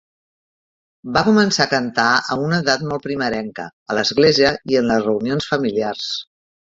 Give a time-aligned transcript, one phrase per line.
[1.17, 2.05] Va començar a cantar
[2.35, 6.09] a una edat molt primerenca, a l'església i en les reunions familiars.